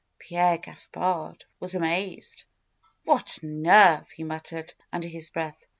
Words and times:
Pierre 0.17 0.57
Gaspard 0.57 1.45
was 1.59 1.75
amazed. 1.75 2.45
"What 3.03 3.37
nerve!" 3.43 4.09
he 4.09 4.23
muttered 4.23 4.73
under 4.91 5.07
his 5.07 5.29
breath. 5.29 5.67